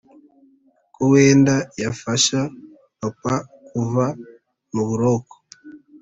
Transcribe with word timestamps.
ko 0.93 1.01
wenda 1.11 1.55
yafasha 1.83 2.39
papa 2.99 3.35
kuva 3.67 4.05
muburoko 4.73 5.35